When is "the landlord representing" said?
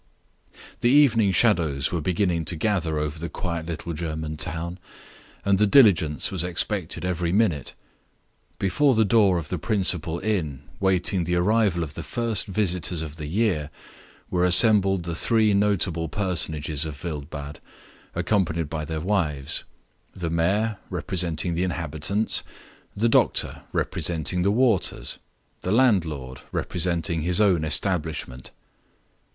25.61-27.21